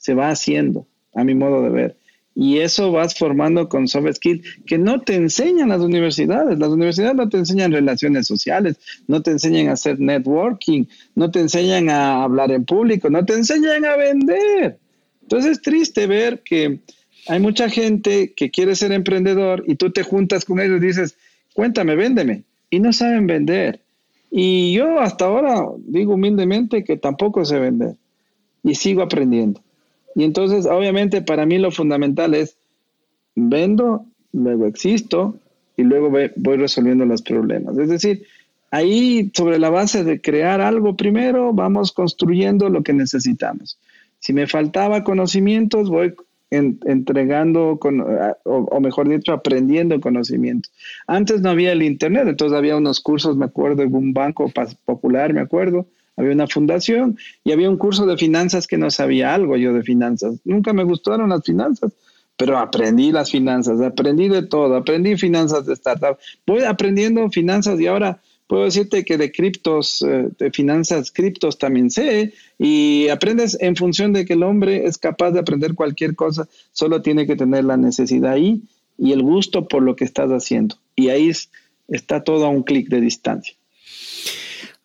[0.00, 1.96] se va haciendo, a mi modo de ver.
[2.34, 6.58] Y eso vas formando con soft skills que no te enseñan las universidades.
[6.58, 11.40] Las universidades no te enseñan relaciones sociales, no te enseñan a hacer networking, no te
[11.40, 14.78] enseñan a hablar en público, no te enseñan a vender.
[15.22, 16.78] Entonces es triste ver que
[17.28, 21.16] hay mucha gente que quiere ser emprendedor y tú te juntas con ellos y dices,
[21.52, 22.44] cuéntame, véndeme.
[22.70, 23.80] Y no saben vender.
[24.30, 27.96] Y yo hasta ahora digo humildemente que tampoco sé vender.
[28.62, 29.60] Y sigo aprendiendo.
[30.14, 32.56] Y entonces, obviamente, para mí lo fundamental es
[33.34, 35.36] vendo, luego existo
[35.76, 37.78] y luego voy resolviendo los problemas.
[37.78, 38.26] Es decir,
[38.70, 43.78] ahí sobre la base de crear algo primero, vamos construyendo lo que necesitamos.
[44.18, 46.14] Si me faltaba conocimientos, voy
[46.50, 48.04] entregando, con,
[48.44, 50.72] o, mejor dicho, aprendiendo conocimientos.
[51.06, 54.52] Antes no había el Internet, entonces había unos cursos, me acuerdo, en un banco
[54.84, 59.34] popular, me acuerdo, había una fundación y había un curso de finanzas que no sabía
[59.34, 60.40] algo yo de finanzas.
[60.44, 61.92] Nunca me gustaron las finanzas,
[62.36, 66.18] pero aprendí las finanzas, aprendí de todo, aprendí finanzas de startup.
[66.46, 71.90] Voy aprendiendo finanzas y ahora puedo decirte que de criptos, eh, de finanzas criptos también
[71.90, 76.48] sé y aprendes en función de que el hombre es capaz de aprender cualquier cosa,
[76.72, 78.62] solo tiene que tener la necesidad ahí
[78.98, 80.76] y el gusto por lo que estás haciendo.
[80.96, 81.30] Y ahí
[81.88, 83.59] está todo a un clic de distancia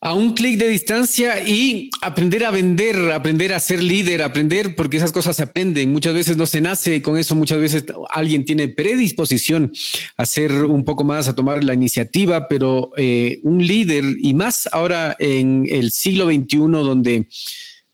[0.05, 4.97] a un clic de distancia y aprender a vender, aprender a ser líder, aprender, porque
[4.97, 5.91] esas cosas se aprenden.
[5.91, 9.73] Muchas veces no se nace con eso, muchas veces alguien tiene predisposición
[10.15, 14.69] a hacer un poco más, a tomar la iniciativa, pero eh, un líder y más
[14.71, 17.27] ahora en el siglo XXI donde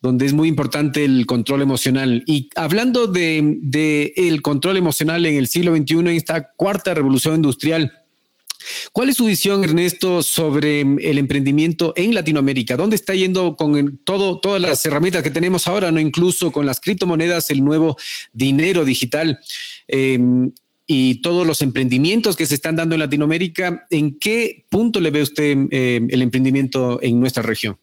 [0.02, 2.24] donde es muy importante el control emocional.
[2.26, 8.01] Y hablando de el control emocional en el siglo XXI, en esta cuarta revolución industrial,
[8.92, 12.78] ¿Cuál es su visión, Ernesto, sobre mm, el emprendimiento en Latinoamérica?
[12.78, 16.80] ¿Dónde está yendo con todo, todas las herramientas que tenemos ahora, no incluso con las
[16.80, 17.98] criptomonedas, el nuevo
[18.34, 19.40] dinero digital?
[19.88, 20.52] Em,
[20.86, 25.22] y todos los emprendimientos que se están dando en Latinoamérica, ¿en qué punto le ve
[25.22, 27.78] usted em, el emprendimiento en nuestra región?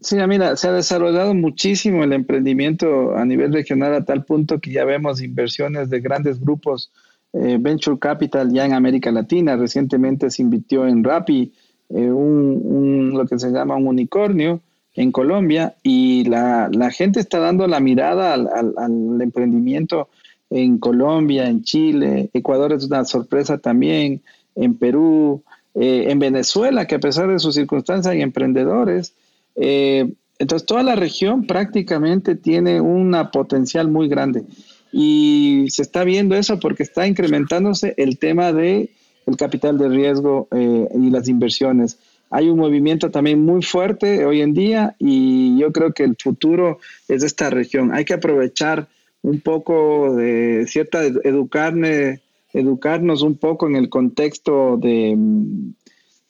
[0.00, 4.70] Sí, mira, se ha desarrollado muchísimo el emprendimiento a nivel regional a tal punto que
[4.70, 6.92] ya vemos inversiones de grandes grupos
[7.32, 9.56] eh, Venture Capital ya en América Latina.
[9.56, 11.52] Recientemente se invirtió en Rappi,
[11.90, 14.60] eh, un, lo que se llama un unicornio
[14.94, 20.08] en Colombia y la, gente está dando la mirada al, emprendimiento
[20.50, 24.22] en Colombia, en Chile, Ecuador es una sorpresa también,
[24.54, 25.42] en Perú,
[25.74, 29.14] eh, en Venezuela, que a pesar de sus circunstancias hay emprendedores.
[29.54, 34.44] Eh, entonces, toda la región prácticamente tiene una potencial muy grande.
[34.92, 38.90] Y se está viendo eso porque está incrementándose el tema de
[39.26, 41.98] el capital de riesgo eh, y las inversiones.
[42.30, 46.78] Hay un movimiento también muy fuerte hoy en día y yo creo que el futuro
[47.08, 47.92] es de esta región.
[47.92, 48.88] Hay que aprovechar
[49.22, 52.20] un poco de cierta educarme,
[52.52, 55.16] educarnos un poco en el contexto de,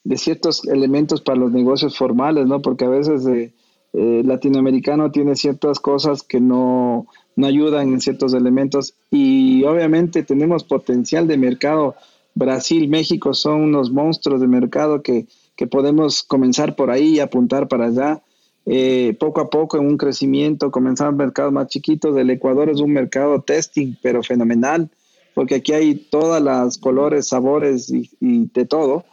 [0.05, 2.62] de ciertos elementos para los negocios formales, ¿no?
[2.62, 3.53] Porque a veces eh,
[3.92, 7.07] eh, latinoamericano tiene ciertas cosas que no,
[7.38, 11.94] no ayudan en ciertos elementos y obviamente tenemos potencial de mercado.
[12.35, 17.68] Brasil, México son unos monstruos de mercado que, que podemos comenzar por ahí y apuntar
[17.68, 18.22] para allá.
[18.66, 22.16] Eh, poco a poco en un crecimiento, comenzar mercados más chiquitos.
[22.16, 24.90] El Ecuador es un mercado testing, pero fenomenal,
[25.33, 29.05] porque aquí hay todas las colores, sabores y, de todo.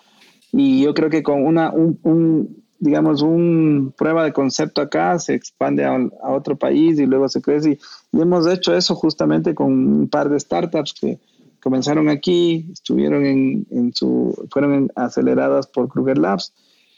[0.52, 5.86] Y yo creo que con una, un, digamos, un prueba de concepto acá se expande
[5.86, 7.78] a, otro país y luego se crece.
[8.12, 11.20] Y, hemos hecho eso justamente con un par de startups que
[11.60, 16.54] comenzaron aquí, estuvieron en, en su, fueron aceleradas por Kruger Labs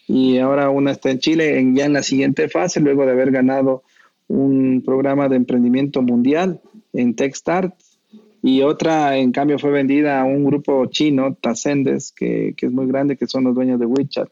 [0.08, 3.32] y ahora una está en Chile en, ya en la siguiente fase, luego de haber
[3.32, 3.84] ganado
[4.28, 6.62] un programa de emprendimiento mundial
[6.94, 7.74] en TechStart
[8.42, 12.88] y otra en cambio fue vendida a un grupo chino, Tazendes, que, que, es muy
[12.88, 14.30] grande, que son los dueños de WeChat.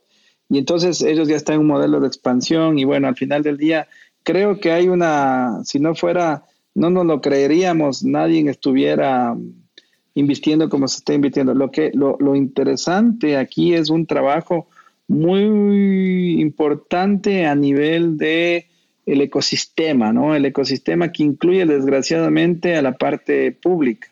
[0.49, 3.58] Y entonces ellos ya están en un modelo de expansión y bueno, al final del
[3.58, 3.88] día
[4.23, 9.36] creo que hay una, si no fuera, no nos lo creeríamos, nadie estuviera
[10.13, 11.53] invirtiendo como se está invirtiendo.
[11.53, 14.67] Lo, que, lo, lo interesante aquí es un trabajo
[15.08, 18.67] muy importante a nivel de
[19.05, 20.36] el ecosistema, ¿no?
[20.36, 24.08] El ecosistema que incluye desgraciadamente a la parte pública.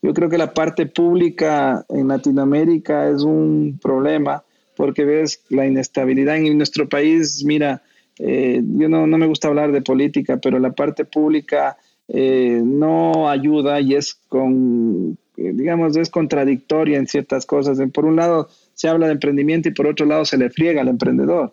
[0.00, 4.44] Yo creo que la parte pública en Latinoamérica es un problema
[4.78, 7.42] porque ves la inestabilidad en nuestro país.
[7.44, 7.82] Mira,
[8.20, 13.28] eh, yo no, no, me gusta hablar de política, pero la parte pública eh, no
[13.28, 17.80] ayuda y es con, digamos, es contradictoria en ciertas cosas.
[17.92, 20.88] Por un lado, se habla de emprendimiento y por otro lado se le friega al
[20.88, 21.52] emprendedor.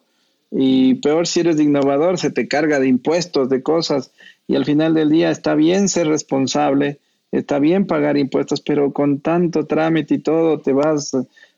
[0.52, 4.12] Y peor si eres innovador, se te carga de impuestos, de cosas,
[4.48, 7.00] y al final del día está bien ser responsable,
[7.32, 11.18] está bien pagar impuestos, pero con tanto trámite y todo te vas,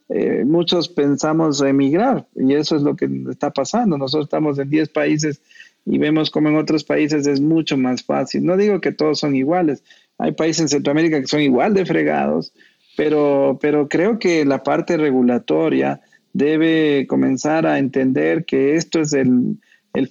[0.09, 3.97] eh, muchos pensamos emigrar y eso es lo que está pasando.
[3.97, 5.41] Nosotros estamos en 10 países
[5.85, 8.45] y vemos como en otros países es mucho más fácil.
[8.45, 9.83] No digo que todos son iguales,
[10.17, 12.53] hay países en Centroamérica que son igual de fregados,
[12.95, 16.01] pero, pero creo que la parte regulatoria
[16.33, 19.57] debe comenzar a entender que esto es el,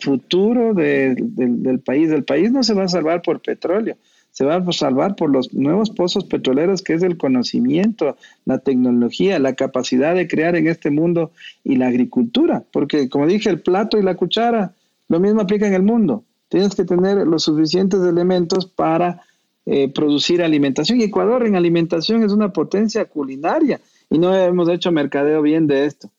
[0.01, 2.11] futuro del país.
[2.11, 3.97] El país no se va a salvar por petróleo,
[4.37, 9.39] se va a salvar por los nuevos pozos petroleros, que es el conocimiento, la tecnología,
[9.39, 11.31] la capacidad de crear en este mundo
[11.65, 12.63] y la agricultura.
[12.71, 14.75] Porque, como dije, el plato y la cuchara,
[15.09, 16.23] lo mismo aplica en el mundo.
[16.51, 19.23] Tienes que tener los suficientes elementos para
[19.65, 21.01] eh, producir alimentación.
[21.01, 25.87] Y Ecuador en alimentación es una potencia culinaria y no hemos hecho mercadeo bien de
[25.87, 26.11] esto.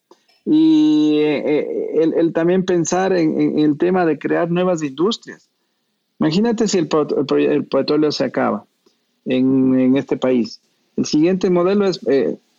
[0.44, 5.52] Y eh, eh, el, también pensar en, el tema de crear nuevas industrias.
[6.20, 8.66] Imagínate si el, petróleo se acaba
[9.26, 10.60] en, este país.
[10.96, 12.02] El siguiente modelo es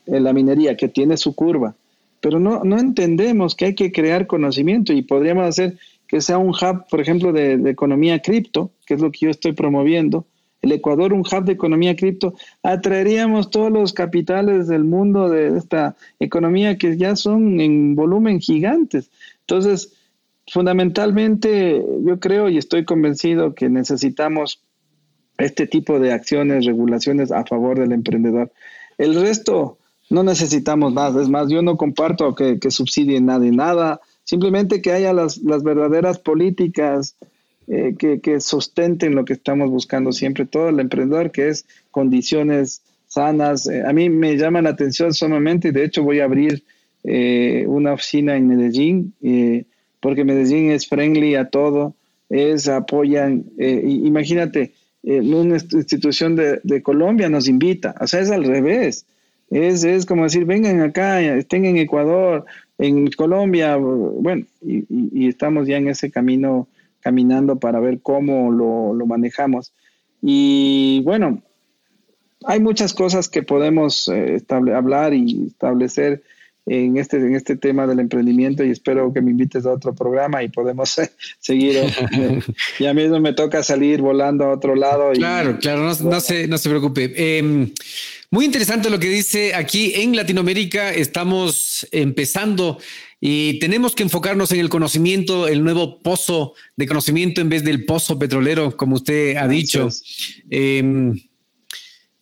[0.07, 1.75] la minería, que tiene su curva.
[2.21, 6.51] Pero no, no entendemos que hay que crear conocimiento y podríamos hacer que sea un
[6.51, 10.25] hub, por ejemplo, de, de economía cripto, que es lo que yo estoy promoviendo,
[10.63, 15.97] el Ecuador un hub de economía cripto, atraeríamos todos los capitales del mundo de esta
[16.19, 19.11] economía que ya son en volumen gigantes.
[19.41, 19.93] Entonces,
[20.51, 24.63] fundamentalmente yo creo y estoy convencido que necesitamos
[25.39, 28.53] este tipo de acciones, regulaciones a favor del emprendedor.
[28.99, 29.79] El resto
[30.11, 31.15] no necesitamos más.
[31.17, 34.01] Es más, yo no comparto que, que subsidien nada y nada.
[34.25, 37.17] Simplemente que haya las, las verdaderas políticas
[37.71, 43.69] eh, que, sustenten lo que estamos buscando siempre, todo el emprendedor, que es condiciones sanas.
[43.69, 46.65] Eh, a mí me llama la atención sumamente de hecho voy a abrir
[47.05, 49.15] eh, una oficina en Medellín,
[50.01, 51.95] porque Medellín es friendly a todo,
[52.29, 54.73] es apoyan, imagínate,
[55.03, 59.07] una institución de, Colombia nos invita, o sea, es al revés.
[59.51, 62.45] Es, es como decir, vengan acá, estén en Ecuador,
[62.77, 66.69] en Colombia, bueno, y, estamos ya en ese camino
[67.01, 69.73] caminando para ver cómo lo, lo manejamos.
[70.21, 71.43] Y bueno,
[72.45, 76.23] hay muchas cosas que podemos eh, hablar y establecer
[76.69, 80.43] en este, en este tema del emprendimiento y espero que me invites a otro programa
[80.43, 81.77] y podemos eh, seguir.
[81.77, 82.41] Eh,
[82.79, 85.13] ya mismo me toca salir volando a otro lado.
[85.13, 87.39] claro, claro, no, no, se, no se preocupe.
[87.39, 87.71] Em,
[88.31, 90.93] muy interesante lo que dice aquí en Latinoamérica.
[90.93, 92.79] Estamos empezando
[93.21, 97.85] y tenemos que enfocarnos en el conocimiento, el nuevo pozo de conocimiento en vez del
[97.85, 99.89] pozo petrolero, como usted ha dicho.
[100.51, 101.19] Em,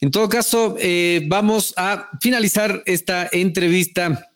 [0.01, 4.31] en todo caso, eh, vamos a finalizar esta entrevista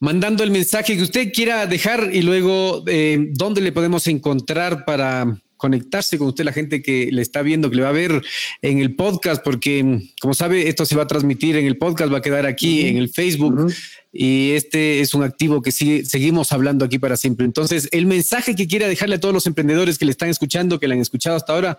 [0.00, 5.40] mandando el mensaje que usted quiera dejar y luego eh, dónde le podemos encontrar para
[5.56, 8.22] conectarse con usted, la gente que le está viendo, que le va a ver
[8.62, 12.18] en el podcast, porque como sabe, esto se va a transmitir en el podcast, va
[12.18, 13.72] a quedar aquí en el Facebook
[14.12, 17.46] y este es un activo que sigue, seguimos hablando aquí para siempre.
[17.46, 20.88] Entonces, el mensaje que quiera dejarle a todos los emprendedores que le están escuchando, que
[20.88, 21.78] le han escuchado hasta ahora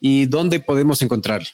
[0.00, 1.48] y dónde podemos encontrarle.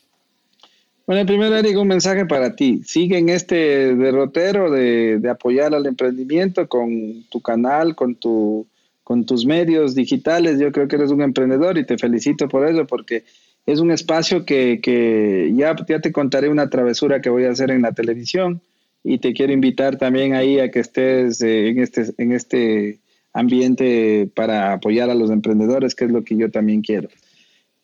[1.06, 2.80] Bueno, primero, Eric, un mensaje para ti.
[2.82, 8.66] Sigue en este derrotero de, apoyar al emprendimiento con tu canal, con, tu,
[9.02, 10.58] con tus medios digitales.
[10.58, 13.24] Yo creo que eres un emprendedor y te felicito por eso, porque
[13.66, 17.82] es un espacio que, ya, ya te contaré una travesura que voy a hacer en
[17.82, 18.62] la televisión
[19.02, 23.00] y te quiero invitar también ahí a que estés eh, en, este, en este
[23.34, 27.10] ambiente para apoyar a los emprendedores, que es lo que yo también quiero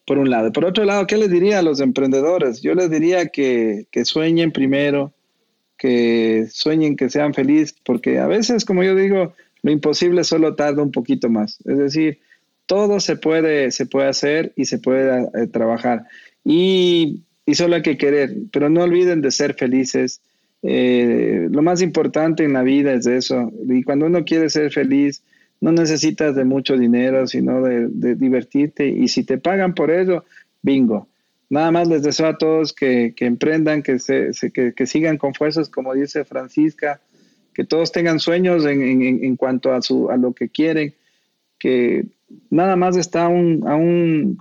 [0.06, 0.52] por un lado.
[0.52, 2.62] Por otro lado, ¿qué les diría a los emprendedores?
[2.62, 5.12] Yo les diría que, sueñen primero,
[5.76, 10.82] que sueñen que sean felices, porque a veces, como yo digo, lo imposible solo tarda
[10.82, 11.58] un poquito más.
[11.64, 12.18] Es decir,
[12.66, 16.06] todo se puede, se puede hacer y se puede eh, trabajar.
[16.44, 17.22] Y,
[17.52, 20.20] solo hay que querer, pero no olviden de ser felices.
[20.62, 23.50] Eh, lo más importante en la vida es eso.
[23.68, 25.22] Y cuando uno quiere ser feliz,
[25.60, 28.88] no necesitas de mucho dinero, sino de, divertirte.
[28.88, 30.24] Y si te pagan por eso,
[30.62, 31.08] bingo.
[31.50, 35.94] Nada más les deseo a todos que, emprendan, que, se, que, sigan con fuerzas, como
[35.94, 37.00] dice Francisca,
[37.52, 40.94] que todos tengan sueños en, cuanto a, su, a lo que quieren,
[41.58, 42.06] que
[42.50, 44.38] nada más está un, a un,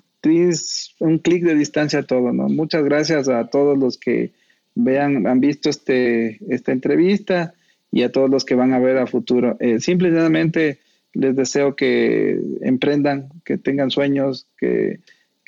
[1.00, 2.32] un clic de distancia todo.
[2.32, 2.48] ¿no?
[2.48, 4.32] Muchas gracias a todos los que
[4.76, 7.54] vean, han visto este, esta entrevista
[7.92, 9.58] y a todos los que van a ver a futuro.
[9.60, 10.80] Eh, simplemente
[11.14, 15.00] les deseo que emprendan, que tengan sueños, que,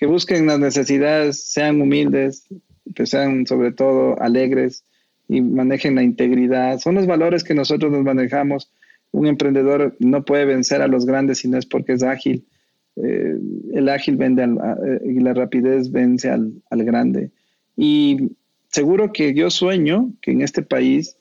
[0.02, 2.48] busquen las necesidades, sean humildes,
[2.96, 4.84] que sean sobre todo alegres
[5.28, 6.80] y manejen la integridad.
[6.80, 8.72] Son los valores que nosotros nos manejamos.
[9.12, 12.48] Un emprendedor no puede vencer a los grandes si no es porque es ágil.
[12.96, 13.36] Eh,
[13.74, 17.30] el ágil vende eh, y la rapidez vence al, grande.
[17.78, 18.32] Y
[18.70, 21.16] seguro que yo sueño que en este país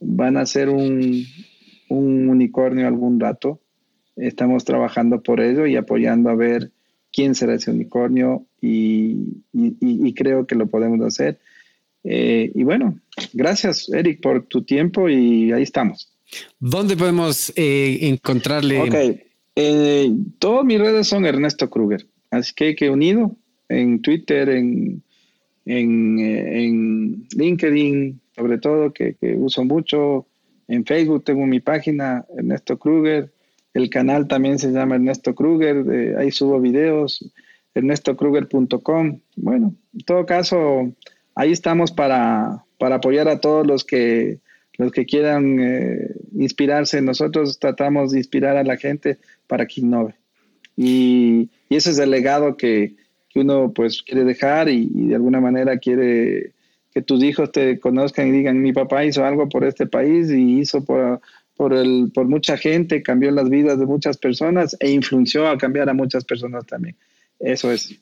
[0.00, 1.24] van a ser un,
[1.88, 3.62] un unicornio algún rato
[4.20, 6.70] Estamos trabajando por ello y apoyando a ver
[7.12, 11.38] quién será ese unicornio y, creo que lo podemos hacer.
[12.04, 12.98] Eh, y bueno,
[13.32, 16.12] gracias Eric por tu tiempo y ahí estamos.
[16.58, 18.80] ¿Dónde podemos eh, encontrarle?
[18.80, 19.20] Ok,
[19.56, 23.36] eh, todas mis redes son Ernesto Kruger, así que que unido
[23.68, 25.02] en Twitter, en,
[25.66, 30.26] en, LinkedIn, sobre todo, que, que, uso mucho.
[30.68, 33.30] En Facebook tengo mi página, Ernesto Kruger.
[33.74, 37.30] El canal también se llama Ernesto Kruger, ahí subo videos,
[37.74, 39.20] ernestokruger.com.
[39.36, 40.92] Bueno, en todo caso,
[41.34, 44.40] ahí estamos para, apoyar a todos los que,
[44.76, 47.00] los que quieran eh, inspirarse.
[47.00, 50.14] Nosotros tratamos de inspirar a la gente para que innove.
[50.76, 52.96] Y, ese es el legado que,
[53.34, 56.54] uno pues quiere dejar y, y, de alguna manera quiere
[56.92, 60.58] que tus hijos te conozcan y digan, mi papá hizo algo por este país y
[60.58, 61.20] hizo por,
[61.58, 65.90] por, el, por mucha gente, cambió las vidas de muchas personas e influyó a cambiar
[65.90, 66.96] a muchas personas también.
[67.40, 67.98] Eso es.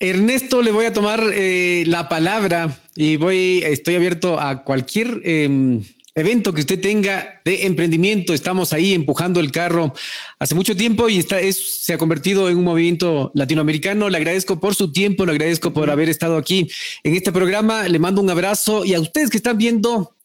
[0.00, 5.84] Ernesto, le voy a tomar eh, la palabra y voy, estoy abierto a cualquier em,
[6.16, 8.34] evento que usted tenga de emprendimiento.
[8.34, 9.94] Estamos ahí empujando el carro
[10.40, 14.08] hace mucho tiempo y está, es, se ha convertido en un movimiento latinoamericano.
[14.08, 16.68] Le agradezco por su tiempo, le agradezco por haber estado aquí
[17.04, 17.86] en este programa.
[17.86, 20.16] Le mando un abrazo y a ustedes que están viendo,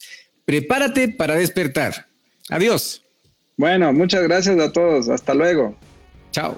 [0.44, 2.08] prepárate para despertar.
[2.50, 3.04] Adiós.
[3.58, 5.10] Bueno, muchas gracias a todos.
[5.10, 5.76] Hasta luego.
[6.32, 6.58] Chao.